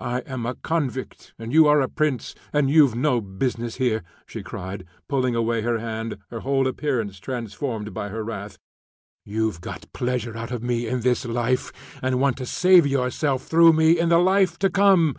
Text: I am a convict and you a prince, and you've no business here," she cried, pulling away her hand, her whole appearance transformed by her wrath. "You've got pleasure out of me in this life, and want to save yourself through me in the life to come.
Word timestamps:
I 0.00 0.22
am 0.26 0.46
a 0.46 0.56
convict 0.56 1.32
and 1.38 1.52
you 1.52 1.68
a 1.68 1.86
prince, 1.86 2.34
and 2.52 2.68
you've 2.68 2.96
no 2.96 3.20
business 3.20 3.76
here," 3.76 4.02
she 4.26 4.42
cried, 4.42 4.84
pulling 5.08 5.36
away 5.36 5.62
her 5.62 5.78
hand, 5.78 6.16
her 6.30 6.40
whole 6.40 6.66
appearance 6.66 7.20
transformed 7.20 7.94
by 7.94 8.08
her 8.08 8.24
wrath. 8.24 8.58
"You've 9.24 9.60
got 9.60 9.86
pleasure 9.92 10.36
out 10.36 10.50
of 10.50 10.64
me 10.64 10.88
in 10.88 11.02
this 11.02 11.24
life, 11.24 11.72
and 12.02 12.18
want 12.20 12.36
to 12.38 12.46
save 12.46 12.84
yourself 12.84 13.44
through 13.44 13.72
me 13.72 13.96
in 13.96 14.08
the 14.08 14.18
life 14.18 14.58
to 14.58 14.70
come. 14.70 15.14